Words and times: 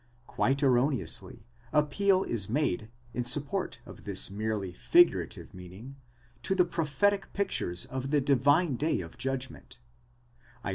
® 0.01 0.03
Quite 0.25 0.63
erroneously, 0.63 1.45
appeal 1.71 2.23
is 2.23 2.49
made, 2.49 2.89
in 3.13 3.23
support 3.23 3.81
of 3.85 4.03
this 4.03 4.31
merely 4.31 4.73
figurative 4.73 5.53
meaning, 5.53 5.95
to 6.41 6.55
the 6.55 6.65
prophetic 6.65 7.31
pictures 7.33 7.85
of 7.85 8.09
the 8.09 8.19
divine 8.19 8.77
day 8.77 9.01
of 9.01 9.19
judgment, 9.19 9.77
Isa. 10.65 10.69